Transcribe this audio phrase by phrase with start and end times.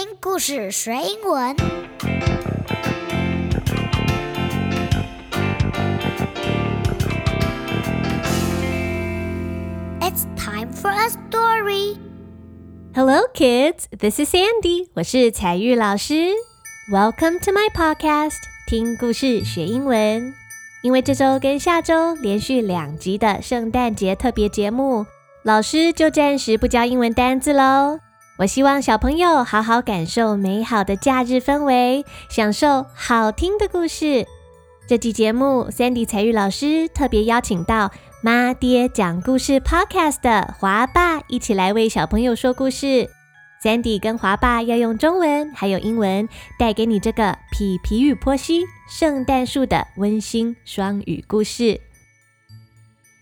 [0.00, 1.54] 听故事学英文。
[10.00, 11.98] It's time for a story.
[12.94, 13.84] Hello, kids.
[13.90, 14.88] This is Sandy.
[14.94, 16.14] 我是彩玉老师。
[16.90, 18.38] Welcome to my podcast.
[18.66, 20.32] 听故事学英文。
[20.82, 25.04] 因为这周跟下周连续两集的圣诞节特别节目，
[25.42, 28.00] 老师就暂时不教英文单字喽。
[28.40, 34.26] 我希望小朋友好好感受美好的假日氛围，享受好听的故事。
[34.86, 43.10] 这期节目，Sandy 采玉老师特别邀请到妈爹讲故事 Podcast 的华爸一起来为小朋友说故事。
[43.62, 46.26] Sandy 跟华爸要用中文还有英文
[46.58, 51.78] 带给你这个《皮皮与波西圣诞树》的温馨双语故事。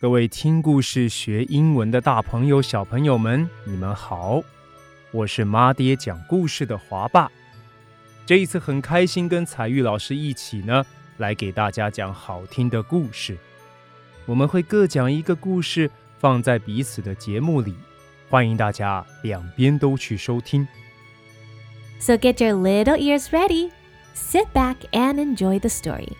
[0.01, 4.41] 各位听故事学英文的大朋友、小朋友们，你们好。
[5.11, 7.31] 我是妈爹讲故事的华爸，
[8.27, 10.85] 这一次很开心跟彩玉老师一起呢，
[11.17, 13.39] 来给大家讲好听的故事。
[14.27, 17.75] 我们会各讲一个故事，放在彼此的节目里，
[18.29, 20.69] 欢迎大家两边都去收听。
[21.99, 23.71] So get your little ears ready,
[24.15, 26.13] sit back and enjoy the story.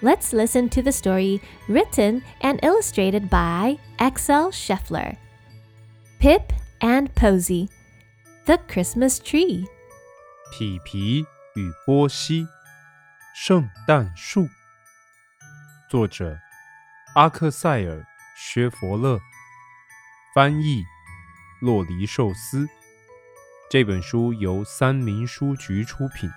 [0.00, 5.16] Let's listen to the story written and illustrated by Axel Scheffler.
[6.20, 7.68] Pip and Posy.
[8.44, 9.64] The Christmas Tree，
[10.50, 12.44] 皮皮与波西，
[13.36, 14.48] 圣诞树。
[15.88, 16.36] 作者：
[17.14, 17.98] 阿克塞尔·
[18.36, 19.20] 薛佛勒，
[20.34, 20.82] 翻译：
[21.60, 22.66] 洛黎寿司。
[23.70, 26.28] 这本书由三明书局出品。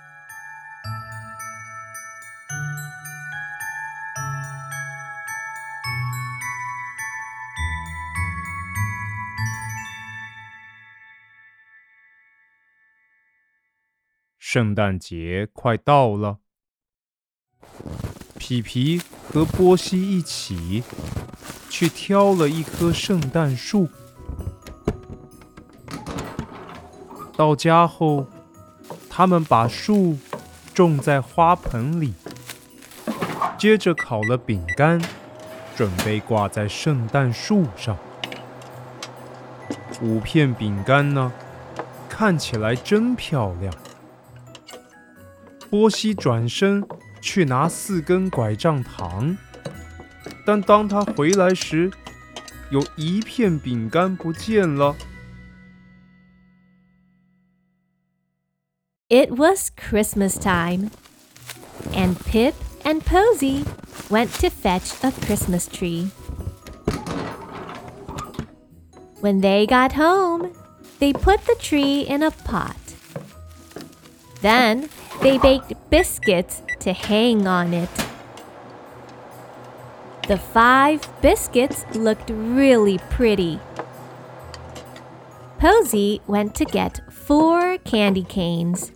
[14.55, 16.37] 圣诞节快到了，
[18.37, 20.81] 皮皮和波西一起
[21.69, 23.89] 去挑了一棵圣诞树。
[27.35, 28.27] 到家后，
[29.09, 30.17] 他们把树
[30.73, 32.13] 种在花盆里，
[33.57, 35.01] 接着烤了饼干，
[35.75, 37.97] 准备挂在圣诞树上。
[40.01, 41.33] 五片饼干呢，
[42.07, 43.73] 看起来真漂亮。
[45.75, 46.84] 波西转身
[47.20, 49.36] 去拿四根拐杖糖，
[50.44, 51.91] 但当他回来时，
[52.70, 54.97] 有一片饼干不见了。
[59.08, 60.91] It was Christmas time,
[61.92, 62.54] and Pip
[62.84, 63.64] and Posy
[64.08, 66.10] went to fetch a Christmas tree.
[69.20, 70.53] When they got home,
[71.00, 72.76] they put the tree in a pot.
[74.41, 74.88] Then
[75.25, 77.91] They baked biscuits to hang on it.
[80.28, 83.58] The five biscuits looked really pretty.
[85.58, 88.92] Posy went to get four candy canes.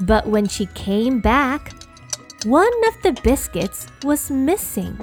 [0.00, 1.72] But when she came back,
[2.46, 4.96] one of the biscuits was missing.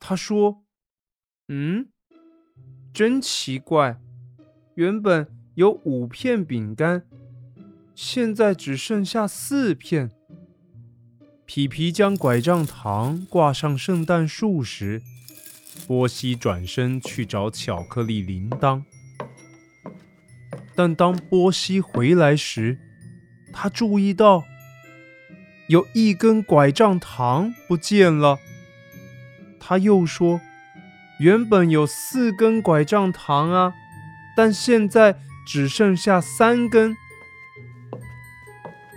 [0.00, 0.64] 她说：“
[1.48, 1.88] 嗯，
[2.94, 3.98] 真奇怪。”
[4.77, 7.01] 原本有五片饼干，
[7.95, 10.11] 现在只剩下四片。
[11.47, 15.01] 皮皮将拐杖糖挂上圣诞树时，
[15.87, 18.83] 波西转身去找巧克力铃铛。
[20.75, 22.77] 但当波西回来时，
[23.51, 24.43] 他注意到
[25.69, 28.37] 有一根拐杖糖不见了。
[29.59, 30.39] 他又说
[31.17, 33.73] ：“原本有四根拐杖糖啊。”
[34.37, 36.95] 但现在只剩下三根。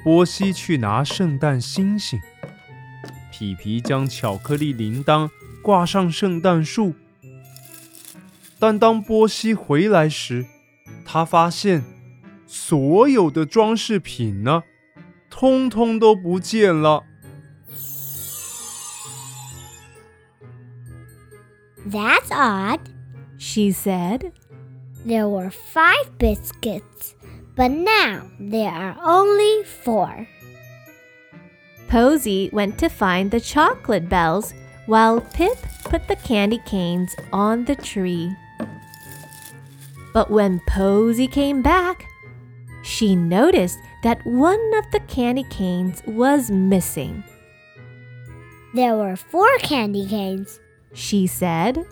[0.05, 2.21] 波西去拿圣诞星星，
[3.33, 5.31] 皮皮将巧克力铃铛
[5.62, 6.95] 挂上圣诞树。
[8.59, 10.45] 但当波西回来时，
[11.07, 11.83] 他发现
[12.47, 14.65] 所有的装饰品呢，
[15.31, 17.04] 通通都不见了。
[21.89, 22.81] That's odd,
[23.39, 24.33] she said.
[25.04, 27.14] There were five biscuits,
[27.56, 30.28] but now there are only four.
[31.88, 34.52] Posy went to find the chocolate bells
[34.86, 38.30] while Pip put the candy canes on the tree.
[40.12, 42.04] But when Posy came back,
[42.82, 47.24] she noticed that one of the candy canes was missing.
[48.74, 50.60] There were four candy canes,
[50.92, 51.86] she said.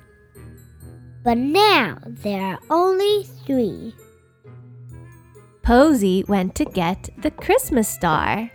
[1.29, 3.95] But now there are only three.
[5.61, 8.51] Posy went to get the Christmas star.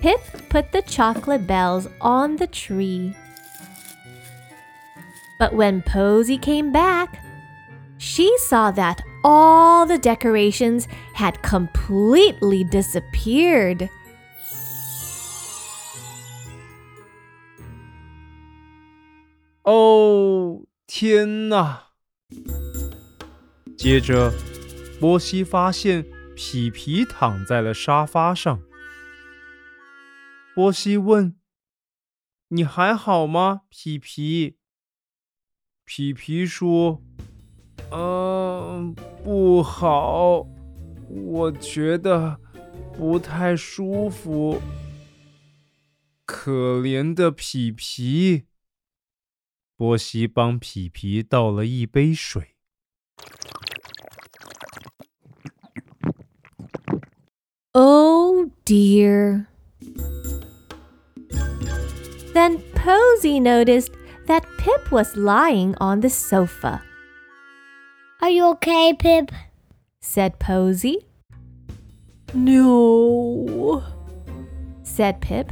[0.00, 0.18] Pip
[0.48, 3.14] put the chocolate bells on the tree.
[5.38, 7.22] But when Posy came back,
[7.98, 13.90] she saw that all the decorations had completely disappeared.
[19.66, 21.88] Oh, 天哪！
[23.76, 24.32] 接着，
[24.98, 28.62] 波西发现皮皮躺在了沙发上。
[30.54, 31.36] 波西问
[32.48, 34.56] ：“你还好吗，皮皮？”
[35.84, 37.02] 皮皮说
[37.92, 40.46] ：“嗯，不好，
[41.10, 42.40] 我觉得
[42.96, 44.58] 不太舒服。”
[46.24, 48.47] 可怜的皮皮。
[49.77, 52.55] 波西帮皮皮倒了一杯水。
[57.73, 59.47] Oh dear.
[62.33, 63.93] Then Posy noticed
[64.27, 66.81] that Pip was lying on the sofa.
[68.21, 69.31] Are you okay, Pip?
[69.99, 71.05] said Posy.
[72.33, 73.83] No,
[74.83, 75.51] said Pip.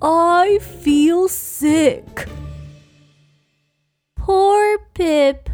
[0.00, 2.28] I feel sick.
[4.22, 5.48] Poor Pip.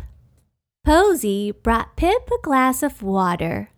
[0.85, 3.69] Posy brought Pip a glass of water.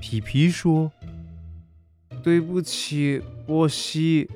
[0.00, 4.30] Pip 皮皮说：“对不起，波西，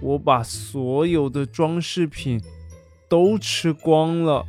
[0.00, 2.42] 我把所有的装饰品
[3.08, 4.44] 都吃光了。”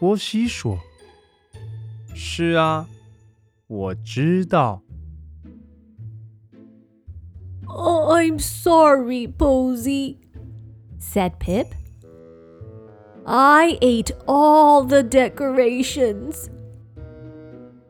[0.00, 2.88] 波西说：“是啊，
[3.68, 4.82] 我知道。”
[7.70, 10.18] I'm sorry, Posy,
[10.98, 11.74] said Pip.
[13.26, 16.48] I ate all the decorations.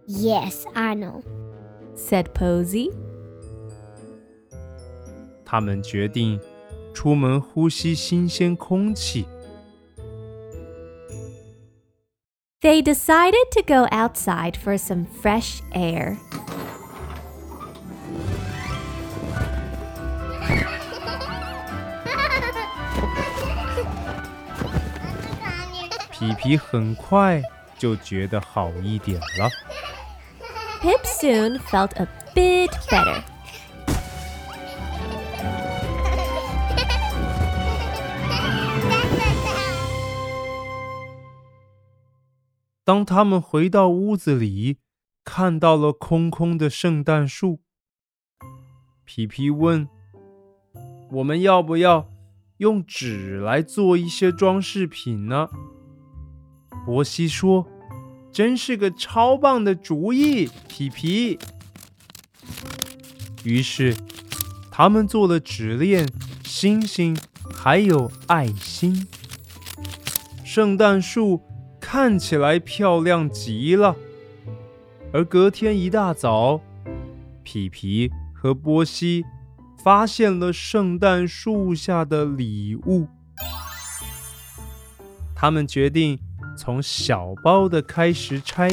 [0.06, 1.23] Yes, I know,
[1.94, 2.91] said Posy.
[5.44, 6.41] 他们决定
[6.93, 9.27] 出门呼吸新鲜空气。
[12.62, 16.17] They decided to go outside for some fresh air.
[26.22, 27.42] 皮皮很快
[27.80, 29.50] 就觉得好一点了。
[30.80, 33.24] Pip soon felt a bit better.
[42.84, 44.78] 当他们回到屋子里，
[45.24, 47.62] 看到了空空的圣诞树，
[49.04, 49.90] 皮皮问
[51.14, 52.12] ：“我们要不要
[52.58, 55.50] 用纸来做一些装饰品呢？”
[56.86, 57.68] 波西说
[58.33, 61.38] ：“真是个超棒的主意，皮皮。”
[63.44, 63.95] 于是，
[64.72, 66.07] 他们做了纸链、
[66.44, 67.16] 星星，
[67.54, 69.07] 还有爱心。
[70.44, 71.42] 圣诞树
[71.80, 73.95] 看起来漂亮极了。
[75.13, 76.62] 而隔天一大早，
[77.44, 79.24] 皮皮和波西
[79.84, 83.08] 发现了圣诞树下的礼物。
[85.36, 86.17] 他们决定。
[86.62, 88.70] 从小包的开始拆。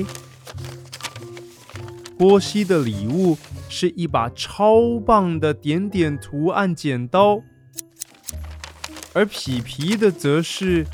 [2.19, 3.39] 波西的礼物
[3.71, 7.41] 是一把超棒的点点图案剪刀，
[9.15, 10.85] 而皮皮的则是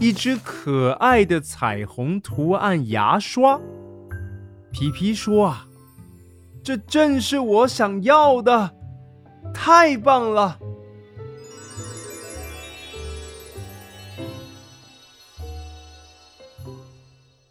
[0.00, 3.60] 一只可爱的彩虹图案牙刷。
[4.70, 5.66] 皮皮说：“啊，
[6.64, 8.74] 这正是我想要的，
[9.52, 10.58] 太棒了！”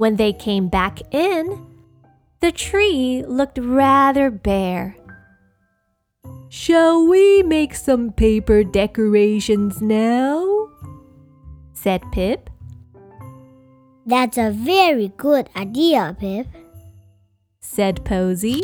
[0.01, 1.63] When they came back in,
[2.39, 4.97] the tree looked rather bare.
[6.49, 10.69] Shall we make some paper decorations now?
[11.73, 12.49] said Pip.
[14.03, 16.47] That's a very good idea, Pip,
[17.59, 18.63] said Posy.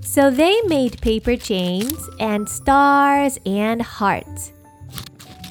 [0.00, 4.54] So they made paper chains and stars and hearts.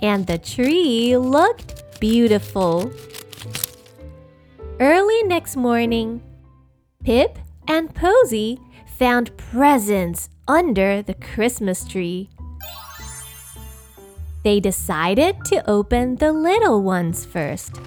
[0.01, 2.91] And the tree looked beautiful.
[4.81, 6.21] Early next morning,
[7.03, 8.61] Pip and Posy
[8.97, 12.29] found presents under the Christmas tree.
[14.45, 17.77] They decided to open the little ones first.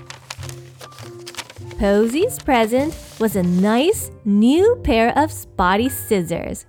[1.78, 6.66] Posy's present was a nice new pair of spotty scissors.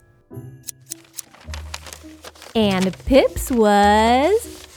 [2.55, 4.67] And Pip's was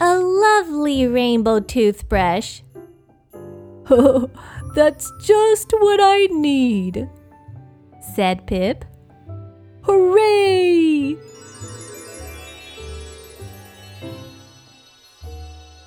[0.00, 2.62] a lovely rainbow toothbrush.
[4.75, 7.07] Oh, that's just what I need,
[8.15, 8.85] said Pip.
[9.83, 11.17] Hooray!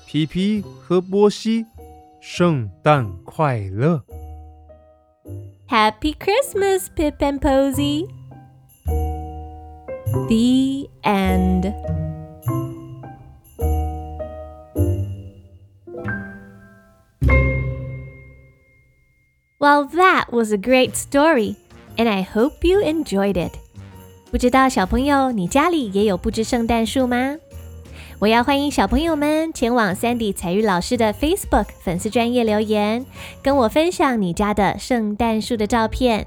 [0.05, 1.65] 皮皮和波西，
[2.21, 4.03] 圣诞快乐！
[5.67, 8.07] Happy Christmas, Pip and Posey.
[10.27, 11.73] The end.
[19.60, 21.56] Well, that was a great story,
[21.98, 23.52] and I hope you enjoyed it.
[24.30, 27.36] 不知道小朋友，你家里也有布置圣诞树吗？
[28.20, 33.04] 我要欢迎小朋友们前往 Sandy 采玉老师的 Facebook 粉丝专业留言，
[33.42, 36.26] 跟我分享你家的圣诞树的照片。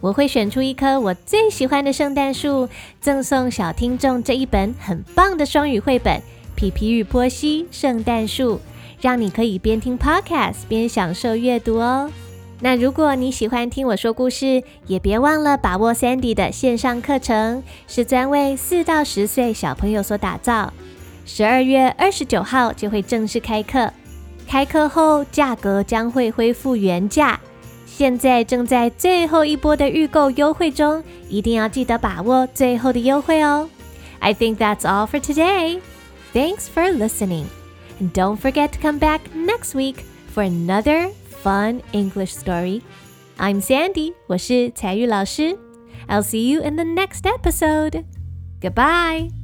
[0.00, 2.66] 我会选出一棵我最喜欢的圣诞树，
[2.98, 6.16] 赠送小听众这一本很棒的双语绘本
[6.56, 8.54] 《皮皮与波西圣诞树》，
[9.02, 12.10] 让你可以边听 Podcast 边享受阅读哦。
[12.62, 20.72] 那如果你喜欢听我说故事，也别忘了把握 Sandy 的线上课程，是专为四到十岁小朋友所打造。
[21.24, 23.90] 十二月二十九号就会正式开课，
[24.46, 27.40] 开课后价格将会恢复原价，
[27.86, 33.68] 现在正在最后一波的预购优惠中，一定要记得把握最后的优惠哦。
[34.18, 35.80] I think that's all for today.
[36.34, 37.46] Thanks for listening,
[38.00, 41.10] and don't forget to come back next week for another
[41.43, 42.81] fun English story.
[43.37, 45.57] I'm Sandy，我是采玉老师。
[46.07, 48.05] I'll see you in the next episode.
[48.61, 49.38] Goodbye.